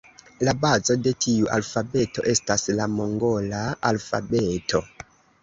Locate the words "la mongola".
2.81-3.61